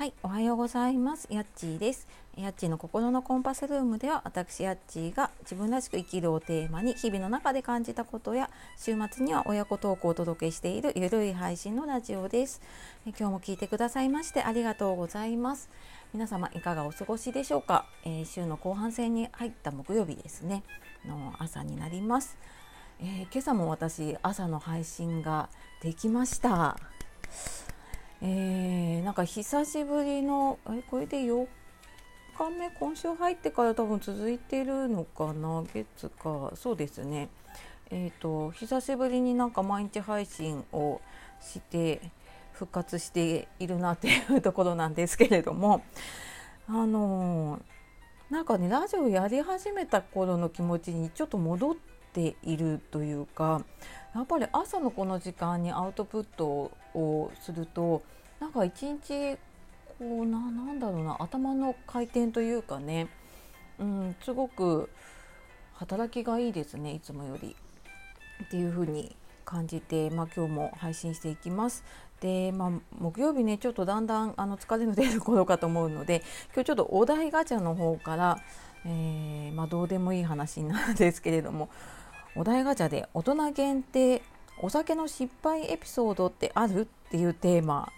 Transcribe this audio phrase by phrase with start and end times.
[0.00, 1.28] はい、おはようございます。
[1.30, 2.08] やっちーです。
[2.34, 8.48] やっちーの心のコンパスルームでは、私やっちーが自分らしく生きるをテーマに、日々の中で感じたことや、
[8.78, 12.62] 週末には親子トークをお届けしているゆるい配信のラジオです。
[13.06, 15.68] え今日も聞いてくださいましてありがとうございます。
[16.14, 17.84] 皆様いかがお過ごしでしょうか？
[18.06, 20.62] えー、週の後半戦に入った木曜日ですね。
[21.06, 22.38] の朝になります。
[23.00, 25.50] えー、今朝も私朝の配信が
[25.82, 26.78] できました。
[28.22, 31.46] えー、なんか久しぶりのえこれで4
[32.36, 37.28] 日目今週入ってから多分続いてるのかな月かそうですね。
[37.90, 41.00] えっ、ー、と久しぶりになんか毎日配信を
[41.40, 42.00] して
[42.52, 45.82] 復活しているなっていうところなんですけれども
[46.68, 51.74] あのー、なんかねラジオやり始めた頃の気持ちにちょっと戻っ
[52.12, 53.62] ているというか
[54.14, 58.02] やっぱり朝のこの時間にアウトプットをすると
[58.40, 59.36] なんか一日
[59.98, 63.08] こうななんだろうな頭の回転というかね、
[63.78, 64.90] うん、すごく
[65.74, 67.54] 働きがいいですねいつもより
[68.44, 71.84] っていう風に感じて、まあ、今日も配信していきます。
[72.20, 76.22] で、まあ、木曜日ねちょっとだんだんあの疲れの出る頃かと思うので
[76.54, 78.38] 今日ちょっとお題ガチャの方から、
[78.84, 81.70] えー、まあ、どうでもいい話なんですけれども
[82.36, 84.22] お題ガチャで大人限定
[84.62, 86.82] お酒の失敗エピソードってある？
[87.08, 87.90] っていうテーマ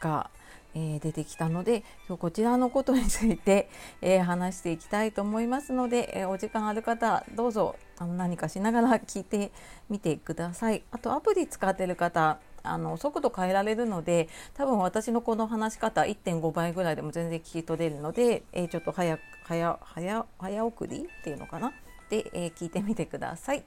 [0.00, 0.30] が、
[0.74, 3.68] えー、出てきたので今日こちらのことについて、
[4.00, 9.52] えー、話していきたいと思いますので、えー、お時間ある方どうぞあの何かしながら聞いて
[9.90, 10.82] みてください。
[10.90, 21.74] あとアプリ使ってる方あの速度変えられるので多分私のこの話し方1.5倍ぐらいでも全然聞き取れるので、え、ちょっと早早早早送りっていうのかな？
[22.08, 23.64] で、え、聞いてみてください。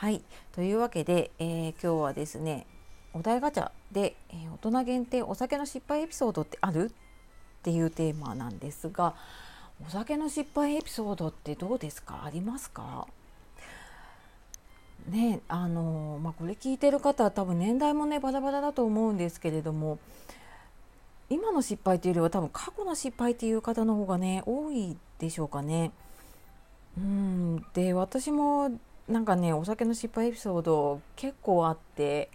[0.00, 0.22] はい。
[0.52, 2.66] というわけで、えー、今日はですね
[3.12, 6.86] お題ガチャで、えー、大人限定お酒の失敗エピソードってある？
[6.86, 6.92] っ
[7.62, 9.14] ていうテーマなんですが
[9.86, 12.22] お酒の失敗エピソードってどうですか？
[12.24, 13.08] ありますか？
[15.06, 19.98] ねあのまあ、これ聞いてる方は多分年代もねバラバラだと思うんですけれども
[21.28, 25.92] 今の失敗というよりは多分過去の失敗っていう方の方がね多いでしょうかね。
[26.96, 27.66] うん。
[27.74, 28.70] で私も
[29.10, 32.30] なんかねお酒の失敗エピソード結構あって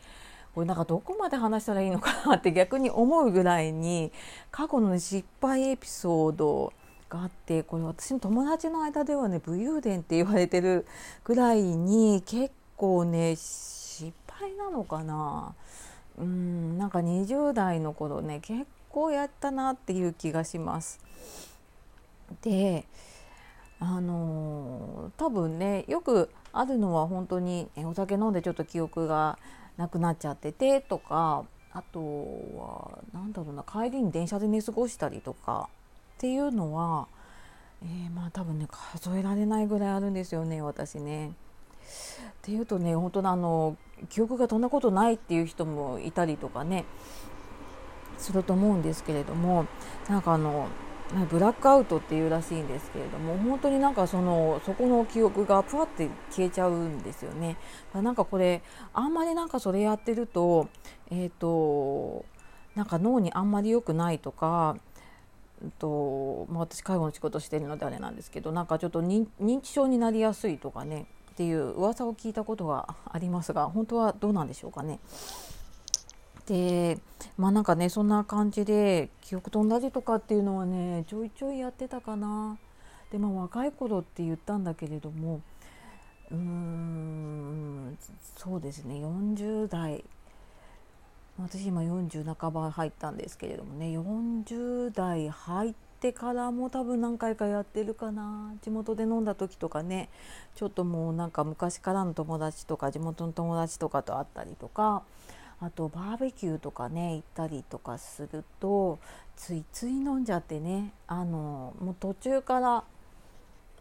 [0.54, 4.12] これなんかどこまで話したらいいのかなって 逆に思うぐらいに
[4.52, 6.74] 過去の失敗エピソード
[7.10, 10.86] があってこれ私の友達の間ではね武勇伝って言われてる
[11.24, 15.54] ぐらいに結構ね失敗なのかな
[16.18, 21.00] うんなんか20代の頃ね結構やったなっていう気がします。
[22.42, 22.86] で
[23.80, 29.38] あの多分ねよくあるのは本当にお酒飲んでちょっと記憶が
[29.76, 31.44] なくなっちゃっててとか
[31.74, 35.70] あとは何だろうな帰りに電車で寝過ごしたりとか
[36.16, 37.08] っていうのは、
[37.84, 41.28] えー、まあ多分ね数えられないぐらいあるんですよね私ね。
[41.28, 41.32] っ
[42.42, 43.78] ていうとね本当のあの
[44.10, 46.86] 記憶がそんなことないっていう人もいたりとかね
[48.18, 49.66] すると思うんですけれども
[50.08, 50.70] なんかあの
[51.30, 57.58] ブラックアウトっていうらしいんですけれども本当になんかそのそこの記憶がふわって消えちゃうんですよね。
[57.94, 60.68] なんかこれあんまりなんかそれやってると
[61.12, 62.26] えっ、ー、と
[62.76, 64.78] なんか脳にあんまり良くないとか
[65.80, 69.28] と、まあ、私介護の仕事してるのであれなんですけどなんかちょっと認
[69.62, 75.00] 知症になりやすいとかねっていう噂を聞いたことがありますが本当はどうなんでしょうかね。
[76.48, 77.00] で
[77.38, 82.58] まあなんかねそんな感じで記憶飛んだりとかっていうのはねちょいちょいやってたかな。
[83.12, 85.42] でまあ若い頃って言ったんだけれども
[86.32, 87.98] うーん
[88.36, 90.04] そうですね40代
[91.38, 100.10] 私今40半ば入ったんですけれどもね40代入ってからも多分何回かやってるかな地元で飲んだ時とかね
[100.56, 105.04] ちょっともうなんか昔からの友達とか地元の友達とかと会ったりとか
[105.62, 109.00] あとバーベキューとかね行ったりとかすると
[109.36, 112.84] ついつい飲んじゃってねあのもう途中から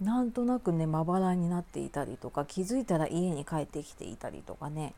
[0.00, 4.94] なんとなくねまばらになっていたりとか気づいたら家に帰ってきていたりとかね。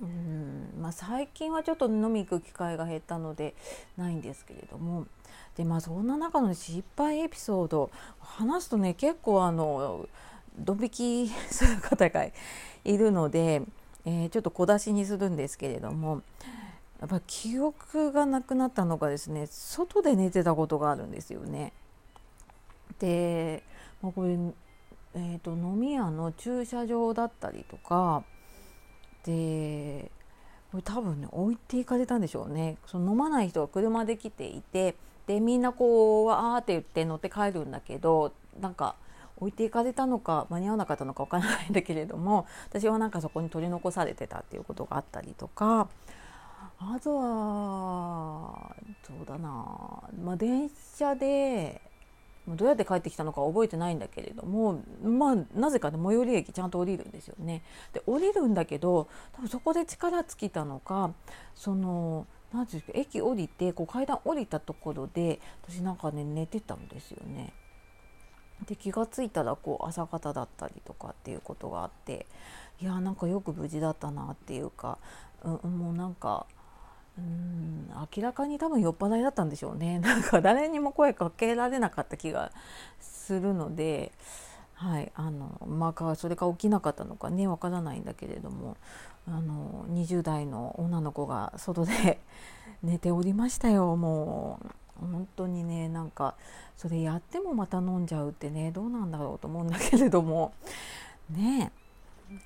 [0.00, 3.54] うんまあ、最近はちょっと飲み行く機会が減ったので
[3.96, 5.06] ないんですけれども。
[5.56, 10.08] でまあそんな中の失敗エピソード話すとね結構あの
[10.58, 12.32] ドン引きする方がい
[12.98, 13.62] るので
[14.06, 16.22] えー、ちょっと小出しにするんですけれども
[17.00, 21.72] やっぱ記憶がなくなったのがですね外で寝てたことがあるんですよね。
[22.98, 23.62] で、
[24.00, 24.38] まあ、これ、
[25.14, 28.24] えーと、飲み屋の駐車場だったりとか
[29.24, 30.10] で
[30.70, 34.94] これ多分ね置いていかれたんでしょうねその飲まない人が車で来ていて
[35.26, 38.96] でみんなこうわーって言って乗って帰るんだけどなんか
[39.36, 45.88] 置いていかれたのか間に合わなかったのかわからないんだけれども 私はなんかそこに取り残されてたっていうことがあったりとか
[46.78, 48.76] あとは
[49.06, 49.48] そうだな、
[50.22, 51.80] まあ、電車で
[52.46, 57.62] どうやって帰ってきたのか覚えてないんだけれどもまあなぜかね最寄り駅ちゃんと降りるんですよね。
[57.92, 61.12] で降りるんだけど多分そこで力尽きたのか
[61.54, 67.54] その何て言うんですか駅降りてこう階段降りたところで私なんかね寝てたんですよね。
[68.66, 72.26] で気が付いたらこう朝方だったりとかっていうことがあって
[72.80, 74.98] いやなんかよく無事だったなっていうか、
[75.42, 76.46] うん、もうなんか
[77.16, 79.98] うん明らかに多分酔っ払いだったんでしょうね。
[80.00, 82.50] なんか誰にも声かけられなかった気が
[83.00, 84.12] するので、
[84.74, 88.76] はいあのまあ、それが起きなかったのかねわからないんだけれども
[89.28, 92.20] あの20代の女の子が外で
[92.82, 94.83] 寝ておりましたよもう。
[95.00, 96.34] 本当にねなんか
[96.76, 100.52] それやってもまた飲んじゃうってねどうなんだろうと思うんだけれども
[101.30, 101.72] ね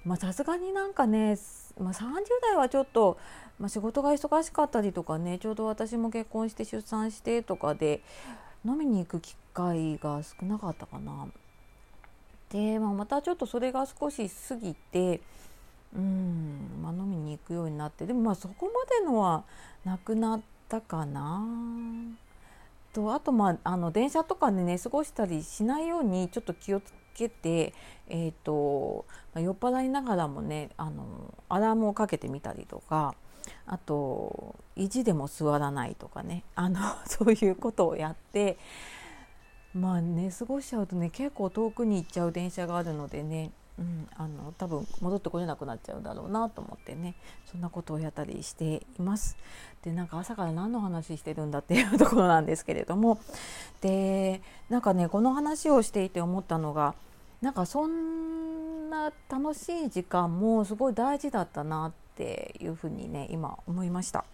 [0.04, 1.38] まさすがになんかね、
[1.78, 2.02] まあ、30
[2.42, 3.18] 代はちょっと
[3.58, 8.02] まあ、仕事が忙しかったりとかねちょうど私も結婚して出産してとかで
[8.64, 11.26] 飲みに行く機会が少なかったかな。
[12.50, 15.20] で、まあ、またちょっとそれが少し過ぎて
[15.94, 19.44] うん、まあ、飲みに行くようになってでもまあそこまでのは
[19.84, 21.44] なくなったかな。
[22.92, 27.74] とあとまああの電車とかで寝過ごしたりしないようにちょっと気をつけて、
[28.08, 29.04] えーと
[29.34, 33.14] まあ、酔っ払いながらもねあのアラームをかけてみたりとか
[33.66, 38.58] あと意地でも座らないとかねあの そういうことをやって
[39.74, 47.14] まあ寝過ごしちゃうとね結構遠くに行っちゃう電車があるのでね、うん、あの多分戻ってこれなくなっちゃうだろうなと思ってね
[47.46, 49.36] そんなことをやったりしています。
[49.82, 53.20] でなんか朝から何の話してるんだっていうところなんですけれども
[53.80, 56.94] でなんかねこの話をしていて思ったのが
[57.40, 64.24] なんかそんな楽しい時間もすごい大事だったなっていうふうにね今思いました。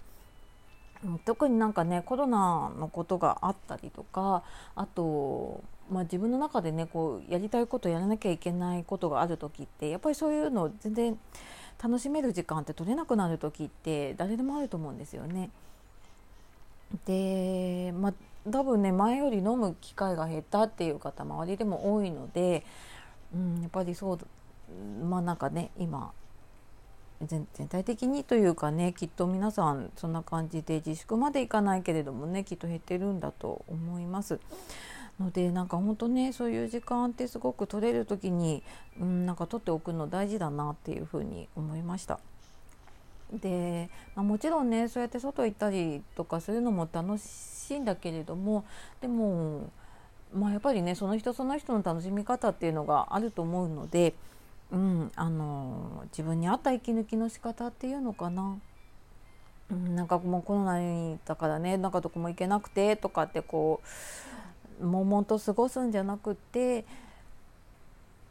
[1.26, 4.42] 特になんかねコロナのことがあったりとか
[4.74, 11.18] あと、まあ、自分の中でねこうやりたいことやらなきゃいけないことがある時ってやっぱりそういうの全然
[11.82, 15.50] 楽しめる時間って取れなくなる時って誰でもあると思うんですよね。
[17.06, 18.14] でまあ
[18.50, 22.64] 多分ね前より飲む機会が減ったっていう方周りでも多いので、
[23.34, 24.18] うん、やっぱりそう
[25.04, 26.12] まあなんかね今
[27.22, 34.40] 全体的にというかねきっと皆さんそんな感じで自粛までいかないけれどもねきっと減ってるんだと思います。
[35.20, 38.62] のでなんか本当ねそういう時間ってすごく取れる時に、
[39.00, 42.18] うん、なんか取っておくの大事だなっていうふうに思いました。
[43.32, 48.64] で、まあ、もちろんねそうやって外行ったりとかするのも楽しいんだけれども
[49.00, 49.70] でも、
[50.32, 54.14] まあ、やっぱりねその人その人の楽しみ方っていうのがあると思うので。
[54.72, 58.58] うん、あの自分に合った息抜きの仕方っていうのかな。
[59.70, 63.86] うん、なんかもうコロナだからねなんかどこも行けなくてとかってこう
[64.84, 66.84] 悶々と過ごすんじゃなくて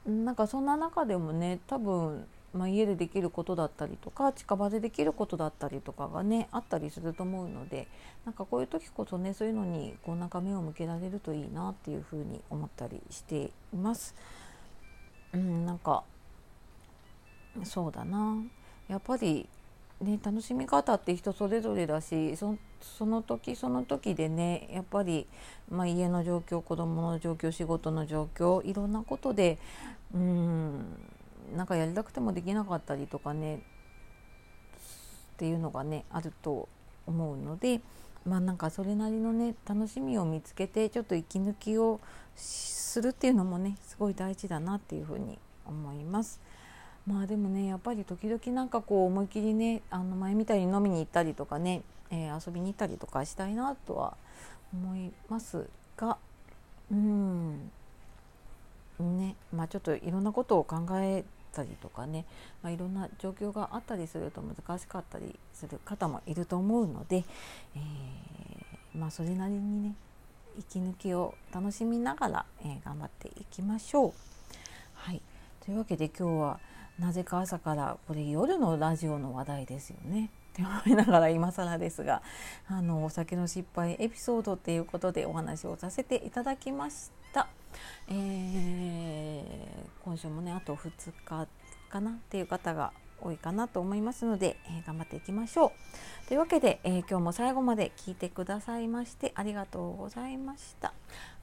[0.06, 7.88] なんかそんな中でもね多分、まあ、家でできることだったりとか近場でできることだったりとかがねあったりすると思うので
[8.26, 14.14] なんかこういう時こそねそういうのにこうなんか目を向けられるといいなっていうふうに思ったりしています。
[15.34, 16.04] うん、なんか
[17.64, 18.38] そうだな
[18.88, 19.48] やっぱり
[20.04, 22.58] ね楽しみ方って人それぞれだしそ
[23.06, 25.28] の時その時でねやっぱり、
[25.70, 29.58] まあ、家の状況子供の状況仕事の状況いろんなことで
[30.14, 30.86] うん
[31.56, 33.60] なんかやりたくてもできなかったりとかねっ
[35.38, 36.70] ていうのがねあると
[37.08, 37.82] 思うので
[38.26, 42.00] まあなんかそれなりのね楽しみを見つけてちょっと息抜きを
[42.36, 46.40] するっていうのもねすごい大事だなっていうふうに思います。
[47.06, 51.82] まあでもねやっぱり時々なんかこう思い切りねあの前みたいに飲みに行ったりとかね、
[52.12, 54.16] えー、遊びに行ったりとかしたいなとは
[54.74, 55.68] 思います
[55.98, 56.18] が
[56.92, 57.72] うん。
[59.00, 59.36] ね。
[59.52, 62.26] まあちょっといろんなことを考えたりとかね、
[62.62, 67.24] まあ、いろんな状況があったりすると難しかったりする方もいると思うので、
[67.76, 69.96] えー、まあそれなりにね
[70.58, 74.14] 息抜きを楽しみながら、えー、頑張っていきましょう。
[74.94, 75.22] はい、
[75.66, 76.60] というわけで今日は
[77.00, 80.30] なぜか朝からこれ夜のラジオの話題ですよね。
[80.54, 82.22] って思いながら今更ですが
[82.68, 87.48] あのお酒の失敗エピソードっていうことでお話をさせていただきました。
[88.08, 90.92] えー、今週もねあと2
[91.26, 91.48] 日
[91.90, 96.28] かなっていう方が多いかなと思いますので、えー、頑張っていきましょう。
[96.28, 100.94] というわけで、えー、今日も最後まで聞いてくださいましてありがとうございました。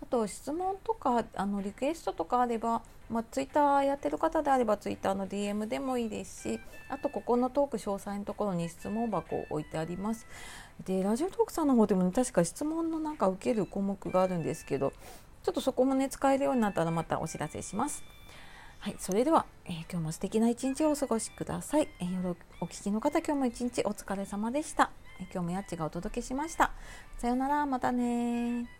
[0.02, 10.26] あと質問とかあのリクエストとかあれば、まあ、ツイッターやってる方であればツイッターの DM でもいいですしあとここのトーク詳細のところに質問箱を置いてあります。
[10.84, 14.92] でラジオトークさんの方でも、ね、確か質問のなんか受ける項目があるんですけど
[15.42, 18.02] ちょっとそこもね使えるようになったらまたお知らせします。
[18.82, 21.88] はい、それでは、えー、今日も素敵な一日をお過ごしください。
[22.00, 24.90] えー、夜お聞きの方、今日も一日お疲れ様でした。
[25.18, 26.70] えー、今日もやっちがお届けしました。
[27.18, 28.79] さようなら、またね